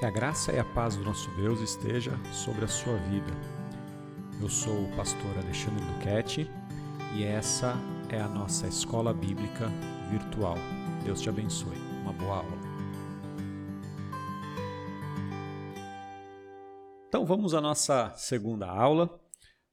Que 0.00 0.06
a 0.06 0.10
graça 0.10 0.50
e 0.50 0.58
a 0.58 0.64
paz 0.64 0.96
do 0.96 1.04
nosso 1.04 1.30
Deus 1.32 1.60
esteja 1.60 2.12
sobre 2.32 2.64
a 2.64 2.68
sua 2.68 2.96
vida. 2.96 3.30
Eu 4.40 4.48
sou 4.48 4.84
o 4.84 4.96
pastor 4.96 5.36
Alexandre 5.36 5.84
Duquette 5.84 6.50
e 7.14 7.22
essa 7.22 7.74
é 8.08 8.18
a 8.18 8.26
nossa 8.26 8.66
escola 8.66 9.12
bíblica 9.12 9.68
virtual. 10.10 10.54
Deus 11.04 11.20
te 11.20 11.28
abençoe. 11.28 11.76
Uma 12.00 12.14
boa 12.14 12.38
aula. 12.38 12.58
Então 17.06 17.26
vamos 17.26 17.52
à 17.52 17.60
nossa 17.60 18.10
segunda 18.16 18.70
aula. 18.70 19.20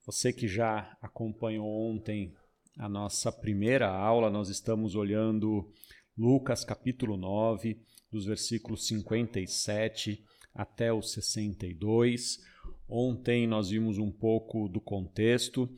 Você 0.06 0.34
que 0.34 0.46
já 0.46 0.98
acompanhou 1.02 1.66
ontem 1.66 2.34
a 2.78 2.90
nossa 2.90 3.32
primeira 3.32 3.88
aula, 3.88 4.30
nós 4.30 4.50
estamos 4.50 4.94
olhando 4.94 5.72
Lucas 6.18 6.66
capítulo 6.66 7.16
9 7.16 7.82
dos 8.18 8.26
versículos 8.26 8.88
57 8.88 10.24
até 10.54 10.92
o 10.92 11.02
62. 11.02 12.40
Ontem 12.90 13.46
nós 13.46 13.70
vimos 13.70 14.00
um 14.00 14.12
pouco 14.12 14.68
do 14.68 14.82
contexto 14.82 15.70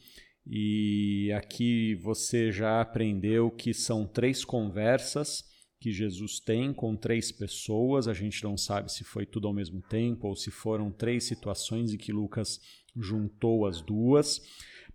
e 0.47 1.31
aqui 1.33 1.95
você 1.95 2.51
já 2.51 2.79
aprendeu 2.79 3.51
que 3.51 3.73
são 3.73 4.07
três 4.07 4.45
conversas 4.45 5.43
que 5.81 5.91
Jesus 5.91 6.39
tem 6.39 6.73
com 6.73 6.95
três 6.95 7.31
pessoas. 7.31 8.07
A 8.07 8.13
gente 8.13 8.43
não 8.43 8.57
sabe 8.57 8.91
se 8.91 9.03
foi 9.03 9.25
tudo 9.25 9.47
ao 9.47 9.53
mesmo 9.53 9.81
tempo 9.81 10.27
ou 10.27 10.35
se 10.35 10.49
foram 10.49 10.91
três 10.91 11.25
situações 11.25 11.93
em 11.93 11.97
que 11.97 12.13
Lucas 12.13 12.59
juntou 12.95 13.65
as 13.65 13.81
duas, 13.81 14.41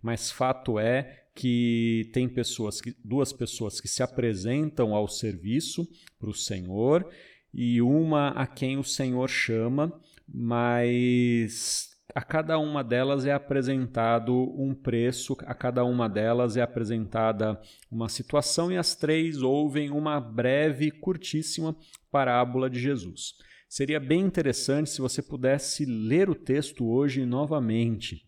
mas 0.01 0.31
fato 0.31 0.79
é 0.79 1.25
que 1.35 2.09
tem 2.13 2.29
pessoas 2.29 2.79
que, 2.79 2.95
duas 3.03 3.33
pessoas 3.33 3.81
que 3.81 3.87
se 3.87 4.01
apresentam 4.01 4.95
ao 4.95 5.07
serviço 5.07 5.87
para 6.17 6.29
o 6.29 6.33
Senhor 6.33 7.07
e 7.55 7.81
uma 7.81 8.29
a 8.29 8.45
quem 8.45 8.77
o 8.77 8.83
Senhor 8.83 9.29
chama, 9.29 9.97
mas 10.27 11.89
a 12.13 12.21
cada 12.21 12.59
uma 12.59 12.83
delas 12.83 13.25
é 13.25 13.31
apresentado 13.31 14.33
um 14.59 14.75
preço, 14.75 15.37
a 15.45 15.55
cada 15.55 15.85
uma 15.85 16.09
delas 16.09 16.57
é 16.57 16.61
apresentada 16.61 17.59
uma 17.89 18.09
situação 18.09 18.71
e 18.71 18.77
as 18.77 18.93
três 18.93 19.41
ouvem 19.41 19.89
uma 19.89 20.19
breve, 20.19 20.91
curtíssima 20.91 21.73
parábola 22.11 22.69
de 22.69 22.79
Jesus. 22.79 23.33
Seria 23.69 23.99
bem 23.99 24.21
interessante 24.21 24.89
se 24.89 24.99
você 25.01 25.21
pudesse 25.21 25.85
ler 25.85 26.29
o 26.29 26.35
texto 26.35 26.85
hoje 26.85 27.25
novamente 27.25 28.25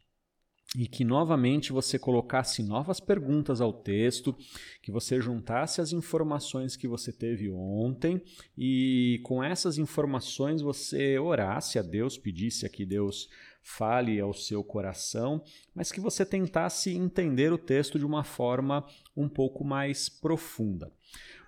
e 0.76 0.86
que 0.88 1.06
novamente 1.06 1.72
você 1.72 1.98
colocasse 1.98 2.62
novas 2.62 3.00
perguntas 3.00 3.62
ao 3.62 3.72
texto, 3.72 4.36
que 4.82 4.92
você 4.92 5.22
juntasse 5.22 5.80
as 5.80 5.94
informações 5.94 6.76
que 6.76 6.88
você 6.88 7.12
teve 7.12 7.50
ontem 7.50 8.22
e 8.58 9.22
com 9.24 9.42
essas 9.44 9.78
informações 9.78 10.62
você 10.62 11.18
orasse 11.18 11.80
a 11.80 11.82
Deus, 11.82 12.18
pedisse 12.18 12.66
a 12.66 12.70
que 12.70 12.86
Deus 12.86 13.30
fale 13.62 14.20
ao 14.20 14.34
seu 14.34 14.64
coração, 14.64 15.44
mas 15.74 15.92
que 15.92 16.00
você 16.00 16.26
tentasse 16.26 16.94
entender 16.94 17.52
o 17.52 17.58
texto 17.58 17.98
de 17.98 18.06
uma 18.06 18.24
forma 18.24 18.86
um 19.16 19.28
pouco 19.28 19.64
mais 19.64 20.10
profunda. 20.10 20.92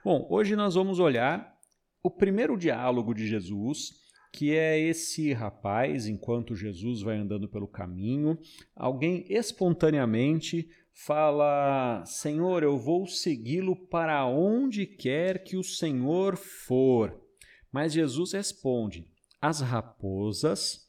Bom, 0.03 0.27
hoje 0.29 0.55
nós 0.55 0.75
vamos 0.75 0.99
olhar 0.99 1.57
o 2.01 2.09
primeiro 2.09 2.57
diálogo 2.57 3.13
de 3.13 3.27
Jesus 3.27 4.08
que 4.31 4.55
é 4.55 4.79
esse 4.79 5.33
rapaz, 5.33 6.07
enquanto 6.07 6.55
Jesus 6.55 7.01
vai 7.01 7.17
andando 7.17 7.49
pelo 7.49 7.67
caminho, 7.67 8.37
alguém 8.75 9.25
espontaneamente 9.29 10.69
fala: 10.93 12.03
Senhor, 12.05 12.63
eu 12.63 12.77
vou 12.77 13.07
segui-lo 13.07 13.75
para 13.87 14.25
onde 14.25 14.85
quer 14.85 15.43
que 15.43 15.57
o 15.57 15.63
Senhor 15.63 16.35
for. 16.37 17.19
Mas 17.71 17.93
Jesus 17.93 18.33
responde: 18.33 19.07
As 19.41 19.61
raposas 19.61 20.87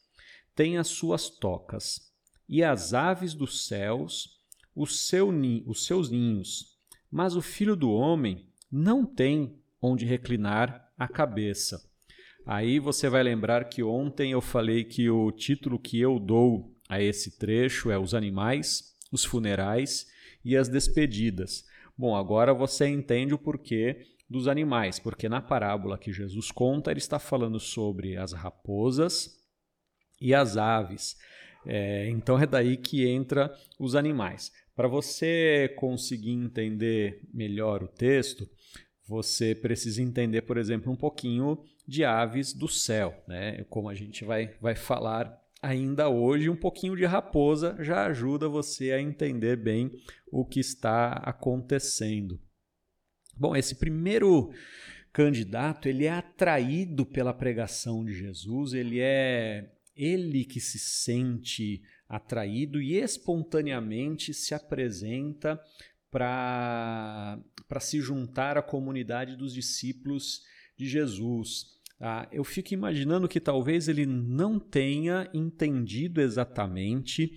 têm 0.55 0.77
as 0.77 0.88
suas 0.88 1.30
tocas, 1.30 2.12
e 2.48 2.62
as 2.62 2.92
aves 2.92 3.34
dos 3.34 3.66
céus 3.66 4.41
os, 4.74 5.06
seu, 5.08 5.29
os 5.67 5.84
seus 5.84 6.11
ninhos, 6.11 6.79
mas 7.11 7.34
o 7.36 7.42
filho 7.42 7.77
do 7.77 7.90
homem 7.90 8.48
não 8.70 9.05
tem 9.05 9.58
onde 9.80 10.05
reclinar 10.05 10.92
a 10.96 11.08
cabeça. 11.08 11.89
Aí 12.50 12.80
você 12.80 13.08
vai 13.08 13.22
lembrar 13.22 13.66
que 13.66 13.80
ontem 13.80 14.33
eu 14.33 14.40
falei 14.40 14.83
que 14.83 15.08
o 15.08 15.30
título 15.30 15.78
que 15.78 16.00
eu 16.00 16.18
dou 16.18 16.77
a 16.88 17.00
esse 17.00 17.38
trecho 17.38 17.92
é 17.92 17.96
Os 17.96 18.12
Animais, 18.12 18.92
os 19.12 19.24
Funerais 19.24 20.08
e 20.44 20.56
as 20.56 20.68
Despedidas. 20.68 21.64
Bom, 21.96 22.16
agora 22.16 22.52
você 22.52 22.88
entende 22.88 23.33
o 23.33 23.38
porquê 23.38 24.05
dos 24.28 24.48
animais, 24.48 24.98
porque 24.98 25.28
na 25.28 25.40
parábola 25.40 25.96
que 25.96 26.12
Jesus 26.12 26.50
conta, 26.50 26.90
ele 26.90 26.98
está 26.98 27.20
falando 27.20 27.61
sobre 27.61 28.16
as 28.16 28.33
raposas 28.33 29.30
e 30.20 30.34
as 30.34 30.56
aves. 30.56 31.17
É, 31.64 32.08
então 32.08 32.36
é 32.36 32.48
daí 32.48 32.77
que 32.77 33.06
entra 33.06 33.55
os 33.78 33.94
animais. 33.94 34.50
Para 34.74 34.88
você 34.88 35.72
conseguir 35.77 36.32
entender 36.32 37.20
melhor 37.32 37.84
o 37.84 37.86
texto, 37.86 38.50
você 39.11 39.57
precisa 39.57 40.01
entender, 40.01 40.43
por 40.43 40.57
exemplo, 40.57 40.93
um 40.93 40.95
pouquinho 40.95 41.59
de 41.85 42.05
aves 42.05 42.53
do 42.53 42.69
céu, 42.69 43.21
né? 43.27 43.65
Como 43.69 43.89
a 43.89 43.95
gente 43.95 44.25
vai, 44.25 44.55
vai 44.61 44.77
falar 44.77 45.37
ainda 45.61 46.09
hoje, 46.09 46.48
um 46.48 46.55
pouquinho 46.55 46.95
de 46.95 47.05
raposa 47.05 47.77
já 47.81 48.07
ajuda 48.07 48.48
você 48.48 48.93
a 48.93 49.03
entender 49.03 49.57
bem 49.57 49.91
o 50.31 50.45
que 50.45 50.61
está 50.61 51.15
acontecendo. 51.25 52.41
Bom, 53.37 53.57
esse 53.57 53.75
primeiro 53.75 54.53
candidato, 55.13 55.89
ele 55.89 56.05
é 56.05 56.13
atraído 56.13 57.05
pela 57.05 57.35
pregação 57.35 58.05
de 58.05 58.15
Jesus, 58.15 58.75
ele 58.75 59.01
é 59.01 59.73
ele 59.97 60.45
que 60.45 60.61
se 60.61 60.79
sente 60.79 61.83
atraído 62.09 62.81
e 62.81 62.95
espontaneamente 62.95 64.33
se 64.33 64.55
apresenta 64.55 65.61
para 66.13 67.41
se 67.79 68.01
juntar 68.01 68.58
à 68.58 68.63
comunidade 68.63 69.36
dos 69.36 69.55
discípulos 69.55 70.41
de 70.77 70.89
Jesus. 70.89 71.79
Ah, 72.01 72.27
eu 72.33 72.42
fico 72.42 72.75
imaginando 72.75 73.29
que 73.29 73.39
talvez 73.39 73.86
ele 73.86 74.07
não 74.07 74.58
tenha 74.58 75.31
entendido 75.35 76.20
exatamente 76.20 77.33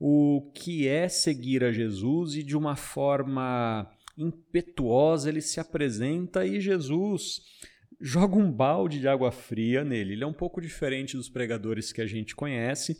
o 0.00 0.50
que 0.54 0.86
é 0.86 1.08
seguir 1.08 1.64
a 1.64 1.72
Jesus 1.72 2.34
e 2.34 2.42
de 2.42 2.56
uma 2.56 2.76
forma 2.76 3.88
impetuosa 4.16 5.28
ele 5.28 5.40
se 5.40 5.60
apresenta 5.60 6.44
e 6.44 6.60
Jesus 6.60 7.40
joga 8.00 8.36
um 8.36 8.50
balde 8.50 9.00
de 9.00 9.08
água 9.08 9.30
fria 9.30 9.84
nele. 9.84 10.14
Ele 10.14 10.24
é 10.24 10.26
um 10.26 10.32
pouco 10.32 10.60
diferente 10.60 11.16
dos 11.16 11.28
pregadores 11.28 11.92
que 11.92 12.00
a 12.00 12.06
gente 12.06 12.34
conhece, 12.34 12.96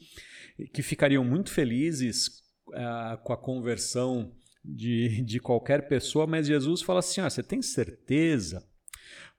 que 0.72 0.82
ficariam 0.82 1.24
muito 1.24 1.50
felizes 1.50 2.42
ah, 2.72 3.18
com 3.22 3.32
a 3.32 3.36
conversão 3.36 4.32
de, 4.68 5.22
de 5.22 5.40
qualquer 5.40 5.88
pessoa, 5.88 6.26
mas 6.26 6.46
Jesus 6.46 6.82
fala 6.82 6.98
assim: 6.98 7.20
ah, 7.20 7.30
você 7.30 7.42
tem 7.42 7.62
certeza? 7.62 8.66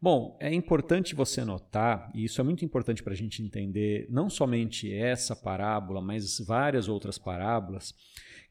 Bom, 0.01 0.38
é 0.40 0.53
importante 0.53 1.13
você 1.13 1.44
notar, 1.44 2.09
e 2.16 2.23
isso 2.23 2.40
é 2.40 2.44
muito 2.44 2.63
importante 2.63 3.03
para 3.03 3.12
a 3.12 3.17
gente 3.17 3.44
entender 3.44 4.07
não 4.09 4.29
somente 4.29 4.94
essa 4.94 5.35
parábola, 5.35 6.01
mas 6.01 6.40
várias 6.40 6.88
outras 6.88 7.17
parábolas, 7.17 7.94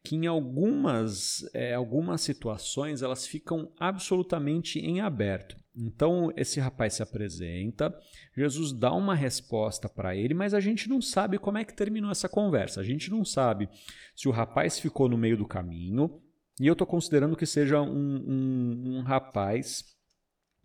que 0.04 0.14
em 0.14 0.26
algumas, 0.26 1.48
é, 1.54 1.72
algumas 1.72 2.20
situações 2.20 3.02
elas 3.02 3.26
ficam 3.26 3.72
absolutamente 3.80 4.78
em 4.78 5.00
aberto. 5.00 5.56
Então, 5.74 6.30
esse 6.36 6.60
rapaz 6.60 6.94
se 6.94 7.02
apresenta, 7.02 7.96
Jesus 8.36 8.72
dá 8.72 8.92
uma 8.92 9.14
resposta 9.14 9.88
para 9.88 10.14
ele, 10.14 10.34
mas 10.34 10.52
a 10.52 10.60
gente 10.60 10.88
não 10.88 11.00
sabe 11.00 11.38
como 11.38 11.56
é 11.56 11.64
que 11.64 11.74
terminou 11.74 12.10
essa 12.10 12.28
conversa. 12.28 12.80
A 12.80 12.84
gente 12.84 13.10
não 13.10 13.24
sabe 13.24 13.68
se 14.14 14.28
o 14.28 14.32
rapaz 14.32 14.78
ficou 14.78 15.08
no 15.08 15.16
meio 15.16 15.36
do 15.36 15.46
caminho, 15.46 16.20
e 16.60 16.66
eu 16.66 16.72
estou 16.72 16.86
considerando 16.86 17.36
que 17.36 17.46
seja 17.46 17.80
um, 17.80 17.88
um, 17.88 18.98
um 18.98 19.02
rapaz 19.02 19.84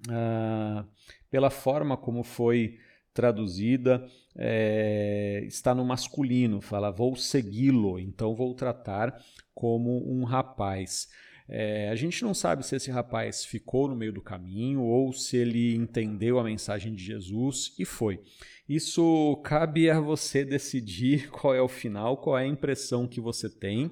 ah, 0.09 0.86
pela 1.30 1.50
forma 1.50 1.96
como 1.96 2.24
foi 2.24 2.78
traduzida, 3.14 4.06
é, 4.36 5.44
está 5.45 5.74
no 5.75 5.86
masculino, 5.86 6.60
fala 6.62 6.92
vou 6.92 7.16
segui-lo, 7.16 8.00
então 8.00 8.36
vou 8.36 8.54
tratar 8.56 9.24
como 9.54 10.12
um 10.12 10.24
rapaz. 10.24 11.07
É, 11.48 11.90
a 11.90 11.95
gente 11.95 12.24
não 12.24 12.34
sabe 12.34 12.66
se 12.66 12.75
esse 12.75 12.90
rapaz 12.90 13.45
ficou 13.45 13.88
no 13.88 13.95
meio 13.95 14.13
do 14.13 14.22
caminho 14.22 14.81
ou 14.81 15.13
se 15.13 15.38
ele 15.38 15.75
entendeu 15.75 16.40
a 16.40 16.44
mensagem 16.44 16.94
de 16.95 17.04
Jesus 17.04 17.75
e 17.78 17.86
foi. 17.86 18.19
Isso 18.68 19.40
cabe 19.44 19.90
a 19.90 20.00
você 20.00 20.44
decidir 20.44 21.30
qual 21.34 21.54
é 21.54 21.62
o 21.62 21.68
final, 21.68 22.18
qual 22.18 22.38
é 22.38 22.44
a 22.44 22.48
impressão 22.48 23.07
que 23.07 23.22
você 23.22 23.50
tem, 23.50 23.92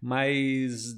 mas 0.00 0.94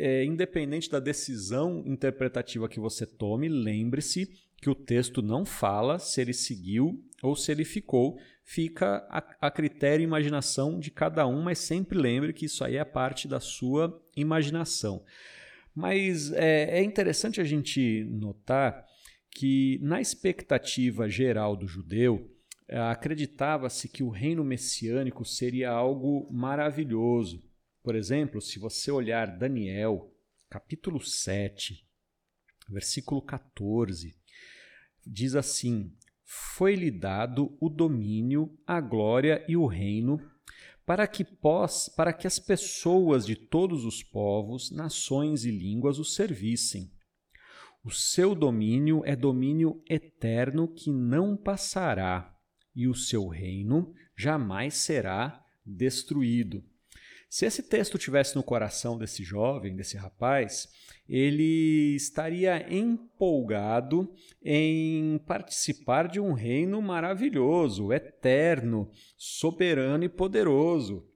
é, 0.00 0.24
independente 0.24 0.90
da 0.90 0.98
decisão 0.98 1.82
interpretativa 1.86 2.68
que 2.68 2.80
você 2.80 3.06
tome, 3.06 3.48
lembre-se 3.48 4.30
que 4.56 4.70
o 4.70 4.74
texto 4.74 5.22
não 5.22 5.44
fala 5.44 5.98
se 5.98 6.20
ele 6.20 6.32
seguiu 6.32 7.02
ou 7.22 7.36
se 7.36 7.52
ele 7.52 7.64
ficou, 7.64 8.18
fica 8.44 9.06
a, 9.08 9.46
a 9.46 9.50
critério 9.50 10.02
e 10.02 10.04
imaginação 10.04 10.78
de 10.78 10.90
cada 10.90 11.26
um, 11.26 11.42
mas 11.42 11.58
sempre 11.58 11.98
lembre 11.98 12.32
que 12.32 12.46
isso 12.46 12.64
aí 12.64 12.76
é 12.76 12.84
parte 12.84 13.28
da 13.28 13.40
sua 13.40 14.02
imaginação. 14.16 15.04
Mas 15.74 16.32
é, 16.32 16.80
é 16.80 16.82
interessante 16.82 17.40
a 17.40 17.44
gente 17.44 18.04
notar 18.10 18.84
que, 19.30 19.78
na 19.82 20.00
expectativa 20.00 21.08
geral 21.08 21.56
do 21.56 21.66
judeu, 21.66 22.28
acreditava-se 22.68 23.88
que 23.88 24.02
o 24.02 24.10
reino 24.10 24.44
messiânico 24.44 25.24
seria 25.24 25.70
algo 25.70 26.28
maravilhoso. 26.32 27.42
Por 27.82 27.94
exemplo, 27.94 28.42
se 28.42 28.58
você 28.58 28.90
olhar 28.90 29.38
Daniel, 29.38 30.14
capítulo 30.50 31.00
7, 31.00 31.82
versículo 32.68 33.22
14, 33.22 34.14
diz 35.06 35.34
assim: 35.34 35.96
Foi-lhe 36.22 36.90
dado 36.90 37.56
o 37.58 37.70
domínio, 37.70 38.54
a 38.66 38.82
glória 38.82 39.42
e 39.48 39.56
o 39.56 39.64
reino, 39.64 40.20
para 40.84 41.06
que, 41.06 41.24
pós, 41.24 41.88
para 41.88 42.12
que 42.12 42.26
as 42.26 42.38
pessoas 42.38 43.24
de 43.24 43.34
todos 43.34 43.86
os 43.86 44.02
povos, 44.02 44.70
nações 44.70 45.46
e 45.46 45.50
línguas 45.50 45.98
o 45.98 46.04
servissem. 46.04 46.92
O 47.82 47.90
seu 47.90 48.34
domínio 48.34 49.02
é 49.06 49.16
domínio 49.16 49.82
eterno 49.88 50.68
que 50.68 50.92
não 50.92 51.34
passará, 51.34 52.36
e 52.76 52.86
o 52.86 52.94
seu 52.94 53.26
reino 53.26 53.94
jamais 54.14 54.74
será 54.74 55.42
destruído. 55.64 56.62
Se 57.30 57.46
esse 57.46 57.62
texto 57.62 57.96
tivesse 57.96 58.34
no 58.34 58.42
coração 58.42 58.98
desse 58.98 59.22
jovem, 59.22 59.76
desse 59.76 59.96
rapaz, 59.96 60.68
ele 61.08 61.94
estaria 61.94 62.66
empolgado 62.68 64.12
em 64.42 65.16
participar 65.18 66.08
de 66.08 66.18
um 66.18 66.32
reino 66.32 66.82
maravilhoso, 66.82 67.92
eterno, 67.92 68.90
soberano 69.16 70.02
e 70.02 70.08
poderoso. 70.08 71.08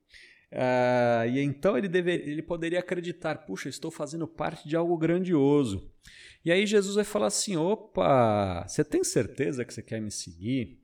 Ah, 0.53 1.27
e 1.27 1.41
então 1.41 1.77
ele, 1.77 1.89
deve, 1.89 2.13
ele 2.13 2.43
poderia 2.43 2.79
acreditar: 2.79 3.45
puxa, 3.45 3.69
estou 3.69 3.91
fazendo 3.91 4.29
parte 4.29 4.69
de 4.69 4.77
algo 4.77 4.97
grandioso. 4.97 5.93
E 6.45 6.53
aí 6.53 6.65
Jesus 6.65 6.95
vai 6.95 7.05
falar 7.05 7.27
assim: 7.27 7.57
opa, 7.57 8.65
você 8.69 8.85
tem 8.85 9.03
certeza 9.03 9.65
que 9.65 9.75
você 9.75 9.83
quer 9.83 10.01
me 10.01 10.13
seguir? 10.13 10.81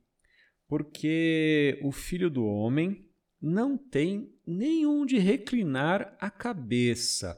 Porque 0.67 1.79
o 1.81 1.91
filho 1.93 2.29
do 2.29 2.45
homem 2.45 3.09
não 3.41 3.77
tem 3.77 4.31
nenhum 4.45 5.05
de 5.05 5.17
reclinar 5.17 6.15
a 6.19 6.29
cabeça. 6.29 7.37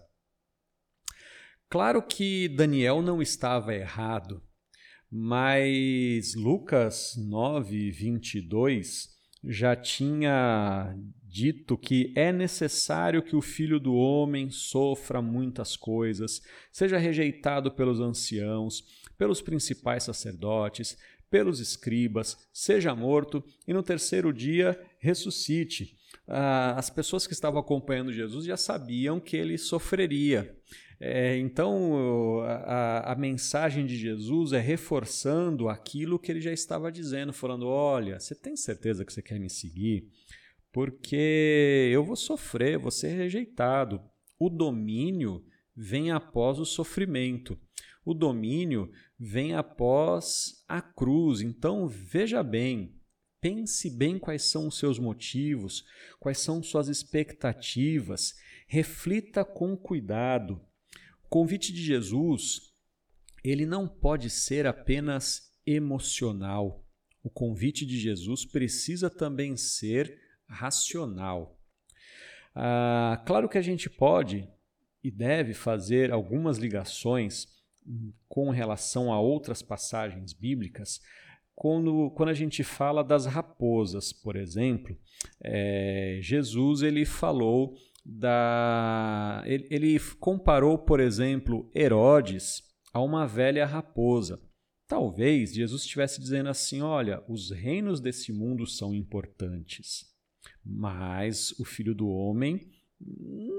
Claro 1.69 2.01
que 2.03 2.49
Daniel 2.49 3.01
não 3.01 3.21
estava 3.21 3.73
errado, 3.73 4.43
mas 5.09 6.35
Lucas 6.35 7.15
9, 7.17 7.89
22 7.91 9.09
já 9.43 9.75
tinha 9.75 10.95
dito 11.23 11.77
que 11.77 12.13
é 12.15 12.31
necessário 12.31 13.23
que 13.23 13.35
o 13.35 13.41
filho 13.41 13.79
do 13.79 13.95
homem 13.95 14.51
sofra 14.51 15.21
muitas 15.21 15.75
coisas, 15.75 16.41
seja 16.71 16.97
rejeitado 16.97 17.71
pelos 17.71 17.99
anciãos, 17.99 18.83
pelos 19.17 19.41
principais 19.41 20.03
sacerdotes, 20.03 20.97
pelos 21.29 21.59
escribas, 21.59 22.37
seja 22.53 22.93
morto 22.93 23.43
e 23.67 23.73
no 23.73 23.81
terceiro 23.81 24.31
dia 24.31 24.79
ressuscite. 24.99 25.97
Ah, 26.27 26.75
as 26.77 26.89
pessoas 26.89 27.25
que 27.25 27.33
estavam 27.33 27.59
acompanhando 27.59 28.13
Jesus 28.13 28.45
já 28.45 28.55
sabiam 28.55 29.19
que 29.19 29.35
ele 29.35 29.57
sofreria. 29.57 30.55
É, 30.99 31.37
então, 31.37 32.39
a, 32.43 33.11
a, 33.11 33.15
mensagem 33.15 33.85
de 33.85 33.97
Jesus 33.97 34.53
é 34.53 34.59
reforçando 34.59 35.67
aquilo 35.67 36.17
que 36.17 36.31
ele 36.31 36.39
já 36.39 36.53
estava 36.53 36.91
dizendo, 36.91 37.33
falando: 37.33 37.67
olha, 37.67 38.19
você 38.19 38.33
tem 38.33 38.55
certeza 38.55 39.03
que 39.03 39.11
você 39.11 39.21
quer 39.21 39.39
me 39.39 39.49
seguir? 39.49 40.07
Porque 40.71 41.89
eu 41.91 42.03
vou 42.03 42.15
sofrer, 42.15 42.77
vou 42.77 42.91
ser 42.91 43.09
rejeitado. 43.09 44.01
O 44.39 44.49
domínio 44.49 45.43
vem 45.75 46.11
após 46.11 46.57
o 46.57 46.65
sofrimento. 46.65 47.59
O 48.05 48.13
domínio 48.13 48.91
vem 49.17 49.53
após 49.53 50.63
a 50.67 50.81
cruz. 50.81 51.41
Então, 51.41 51.87
veja 51.87 52.43
bem, 52.43 52.99
pense 53.39 53.89
bem 53.89 54.19
quais 54.19 54.43
são 54.43 54.67
os 54.67 54.77
seus 54.77 54.99
motivos, 54.99 55.83
quais 56.19 56.39
são 56.39 56.61
suas 56.61 56.87
expectativas, 56.87 58.33
reflita 58.67 59.45
com 59.45 59.75
cuidado. 59.77 60.61
O 61.23 61.29
convite 61.29 61.71
de 61.71 61.81
Jesus, 61.81 62.73
ele 63.43 63.65
não 63.65 63.87
pode 63.87 64.29
ser 64.29 64.65
apenas 64.65 65.51
emocional. 65.65 66.85
O 67.23 67.29
convite 67.29 67.85
de 67.85 67.97
Jesus 67.97 68.45
precisa 68.45 69.09
também 69.09 69.55
ser 69.55 70.19
racional. 70.47 71.57
Ah, 72.55 73.23
claro 73.25 73.49
que 73.49 73.57
a 73.57 73.61
gente 73.61 73.89
pode 73.89 74.47
e 75.03 75.09
deve 75.09 75.53
fazer 75.53 76.11
algumas 76.11 76.57
ligações 76.57 77.47
com 78.27 78.49
relação 78.49 79.11
a 79.11 79.19
outras 79.19 79.61
passagens 79.61 80.33
bíblicas, 80.33 80.99
quando, 81.55 82.11
quando 82.11 82.29
a 82.29 82.33
gente 82.33 82.63
fala 82.63 83.03
das 83.03 83.25
raposas, 83.25 84.11
por 84.11 84.35
exemplo, 84.35 84.97
é, 85.41 86.19
Jesus 86.21 86.81
ele 86.81 87.05
falou 87.05 87.75
da. 88.05 89.43
Ele, 89.45 89.67
ele 89.69 89.99
comparou, 90.19 90.77
por 90.77 90.99
exemplo, 90.99 91.69
Herodes 91.75 92.63
a 92.91 93.01
uma 93.01 93.25
velha 93.25 93.65
raposa. 93.65 94.41
Talvez 94.87 95.53
Jesus 95.53 95.83
estivesse 95.83 96.19
dizendo 96.19 96.49
assim: 96.49 96.81
olha, 96.81 97.23
os 97.27 97.51
reinos 97.51 98.01
desse 98.01 98.33
mundo 98.33 98.67
são 98.67 98.93
importantes, 98.93 100.05
mas 100.65 101.51
o 101.59 101.65
filho 101.65 101.95
do 101.95 102.07
homem 102.07 102.69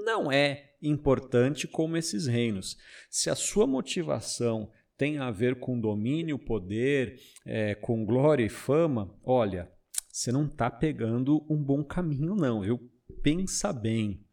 não 0.05 0.31
é 0.31 0.73
importante 0.83 1.67
como 1.67 1.97
esses 1.97 2.27
reinos. 2.27 2.77
Se 3.11 3.31
a 3.31 3.35
sua 3.35 3.67
motivação 3.67 4.71
tem 4.97 5.19
a 5.19 5.31
ver 5.31 5.59
com 5.59 5.81
domínio, 5.81 6.39
poder, 6.39 7.19
é, 7.47 7.75
com 7.75 8.05
glória 8.05 8.45
e 8.45 8.49
fama, 8.49 9.15
olha, 9.25 9.71
você 10.11 10.31
não 10.31 10.47
está 10.47 10.71
pegando 10.71 11.45
um 11.51 11.63
bom 11.63 11.83
caminho, 11.83 12.37
não, 12.37 12.61
viu? 12.61 12.81
Pensa 13.23 13.73
bem. 13.73 14.25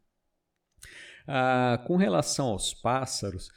Ah, 1.28 1.84
com 1.88 1.96
relação 1.96 2.48
aos 2.48 2.74
pássaros, 2.74 3.50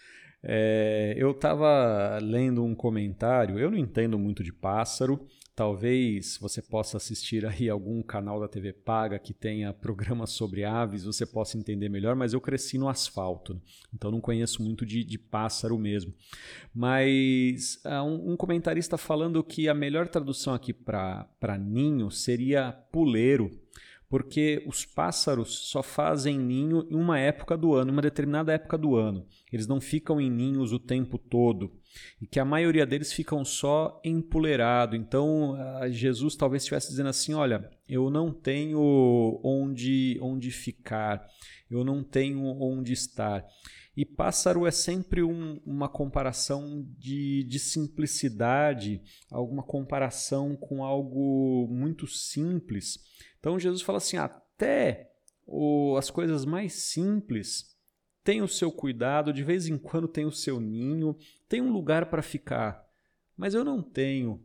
é, 0.42 1.14
eu 1.16 1.32
estava 1.32 2.18
lendo 2.22 2.64
um 2.64 2.74
comentário, 2.74 3.58
eu 3.58 3.70
não 3.70 3.78
entendo 3.78 4.18
muito 4.18 4.42
de 4.42 4.52
pássaro, 4.52 5.26
Talvez 5.56 6.36
você 6.40 6.60
possa 6.60 6.96
assistir 6.96 7.46
aí 7.46 7.70
algum 7.70 8.02
canal 8.02 8.40
da 8.40 8.48
TV 8.48 8.72
paga 8.72 9.20
que 9.20 9.32
tenha 9.32 9.72
programas 9.72 10.30
sobre 10.30 10.64
aves, 10.64 11.04
você 11.04 11.24
possa 11.24 11.56
entender 11.56 11.88
melhor, 11.88 12.16
mas 12.16 12.32
eu 12.32 12.40
cresci 12.40 12.76
no 12.76 12.88
asfalto, 12.88 13.62
então 13.94 14.10
não 14.10 14.20
conheço 14.20 14.60
muito 14.64 14.84
de, 14.84 15.04
de 15.04 15.16
pássaro 15.16 15.78
mesmo. 15.78 16.12
Mas 16.74 17.80
uh, 17.84 18.02
um, 18.02 18.32
um, 18.32 18.36
comentarista 18.36 18.98
falando 18.98 19.44
que 19.44 19.68
a 19.68 19.74
melhor 19.74 20.08
tradução 20.08 20.54
aqui 20.54 20.72
para 20.72 21.56
ninho 21.56 22.10
seria 22.10 22.72
puleiro, 22.90 23.48
porque 24.08 24.62
os 24.66 24.84
pássaros 24.84 25.70
só 25.70 25.82
fazem 25.82 26.38
ninho 26.38 26.86
em 26.90 26.94
uma 26.94 27.18
época 27.18 27.56
do 27.56 27.74
ano, 27.74 27.92
uma 27.92 28.02
determinada 28.02 28.52
época 28.52 28.78
do 28.78 28.96
ano. 28.96 29.26
Eles 29.52 29.66
não 29.66 29.80
ficam 29.80 30.20
em 30.20 30.30
ninhos 30.30 30.72
o 30.72 30.78
tempo 30.78 31.18
todo 31.18 31.72
e 32.20 32.26
que 32.26 32.40
a 32.40 32.44
maioria 32.44 32.86
deles 32.86 33.12
ficam 33.12 33.44
só 33.44 34.00
empoleirado. 34.04 34.96
Então, 34.96 35.56
Jesus 35.90 36.36
talvez 36.36 36.62
estivesse 36.62 36.90
dizendo 36.90 37.08
assim: 37.08 37.34
olha, 37.34 37.68
eu 37.88 38.10
não 38.10 38.32
tenho 38.32 39.40
onde, 39.42 40.18
onde 40.20 40.50
ficar, 40.50 41.26
eu 41.70 41.84
não 41.84 42.02
tenho 42.02 42.44
onde 42.60 42.92
estar. 42.92 43.44
E 43.96 44.04
pássaro 44.04 44.66
é 44.66 44.72
sempre 44.72 45.22
um, 45.22 45.60
uma 45.64 45.88
comparação 45.88 46.84
de, 46.98 47.44
de 47.44 47.60
simplicidade, 47.60 49.00
alguma 49.30 49.62
comparação 49.62 50.56
com 50.56 50.82
algo 50.82 51.68
muito 51.70 52.06
simples. 52.08 52.98
Então 53.44 53.60
Jesus 53.60 53.82
fala 53.82 53.98
assim: 53.98 54.16
até 54.16 55.12
o, 55.46 55.96
as 55.98 56.10
coisas 56.10 56.46
mais 56.46 56.72
simples 56.72 57.76
tem 58.24 58.40
o 58.40 58.48
seu 58.48 58.72
cuidado, 58.72 59.34
de 59.34 59.44
vez 59.44 59.66
em 59.68 59.76
quando 59.76 60.08
tem 60.08 60.24
o 60.24 60.32
seu 60.32 60.58
ninho, 60.58 61.14
tem 61.46 61.60
um 61.60 61.70
lugar 61.70 62.08
para 62.08 62.22
ficar. 62.22 62.82
Mas 63.36 63.52
eu 63.52 63.62
não 63.62 63.82
tenho. 63.82 64.42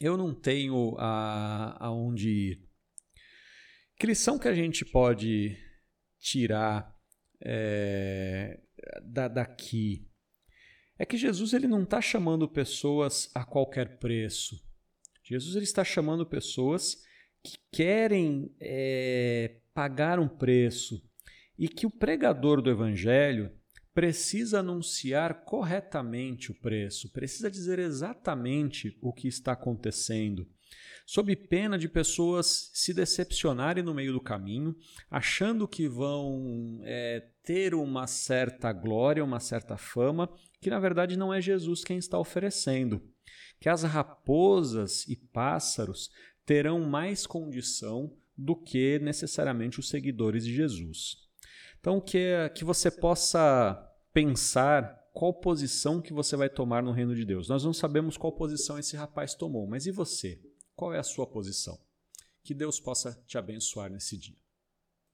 Eu 0.00 0.16
não 0.16 0.32
tenho 0.32 0.94
a, 0.96 1.76
aonde 1.84 2.30
ir. 2.30 2.68
Que 3.98 4.06
lição 4.06 4.38
que 4.38 4.46
a 4.46 4.54
gente 4.54 4.84
pode 4.84 5.58
tirar 6.20 6.94
é, 7.42 8.60
da, 9.02 9.26
daqui? 9.26 10.08
É 10.96 11.04
que 11.04 11.16
Jesus 11.16 11.52
ele 11.52 11.66
não 11.66 11.82
está 11.82 12.00
chamando 12.00 12.48
pessoas 12.48 13.28
a 13.34 13.44
qualquer 13.44 13.98
preço. 13.98 14.54
Jesus 15.24 15.56
ele 15.56 15.64
está 15.64 15.82
chamando 15.82 16.24
pessoas 16.24 17.07
que 17.48 17.56
querem 17.72 18.54
é, 18.60 19.56
pagar 19.72 20.18
um 20.18 20.28
preço, 20.28 21.02
e 21.58 21.68
que 21.68 21.86
o 21.86 21.90
pregador 21.90 22.62
do 22.62 22.70
evangelho 22.70 23.50
precisa 23.92 24.60
anunciar 24.60 25.44
corretamente 25.44 26.52
o 26.52 26.54
preço, 26.60 27.10
precisa 27.12 27.50
dizer 27.50 27.80
exatamente 27.80 28.96
o 29.02 29.12
que 29.12 29.26
está 29.26 29.52
acontecendo, 29.52 30.46
sob 31.04 31.34
pena 31.34 31.76
de 31.76 31.88
pessoas 31.88 32.70
se 32.72 32.94
decepcionarem 32.94 33.82
no 33.82 33.94
meio 33.94 34.12
do 34.12 34.20
caminho, 34.20 34.76
achando 35.10 35.66
que 35.66 35.88
vão 35.88 36.80
é, 36.84 37.26
ter 37.42 37.74
uma 37.74 38.06
certa 38.06 38.72
glória, 38.72 39.24
uma 39.24 39.40
certa 39.40 39.76
fama, 39.76 40.30
que 40.60 40.70
na 40.70 40.78
verdade 40.78 41.16
não 41.16 41.34
é 41.34 41.40
Jesus 41.40 41.82
quem 41.82 41.98
está 41.98 42.18
oferecendo. 42.18 43.02
que 43.60 43.68
as 43.68 43.82
raposas 43.82 45.08
e 45.08 45.16
pássaros 45.16 46.10
terão 46.48 46.80
mais 46.80 47.26
condição 47.26 48.16
do 48.34 48.56
que 48.56 48.98
necessariamente 49.00 49.78
os 49.78 49.90
seguidores 49.90 50.46
de 50.46 50.54
Jesus. 50.54 51.28
Então, 51.78 52.00
que, 52.00 52.48
que 52.54 52.64
você 52.64 52.90
possa 52.90 53.78
pensar 54.14 54.98
qual 55.12 55.34
posição 55.34 56.00
que 56.00 56.10
você 56.10 56.36
vai 56.36 56.48
tomar 56.48 56.82
no 56.82 56.90
reino 56.90 57.14
de 57.14 57.26
Deus. 57.26 57.50
Nós 57.50 57.64
não 57.64 57.74
sabemos 57.74 58.16
qual 58.16 58.32
posição 58.32 58.78
esse 58.78 58.96
rapaz 58.96 59.34
tomou, 59.34 59.66
mas 59.66 59.84
e 59.84 59.90
você? 59.90 60.40
Qual 60.74 60.94
é 60.94 60.98
a 60.98 61.02
sua 61.02 61.26
posição? 61.26 61.78
Que 62.42 62.54
Deus 62.54 62.80
possa 62.80 63.22
te 63.26 63.36
abençoar 63.36 63.90
nesse 63.90 64.16
dia. 64.16 64.38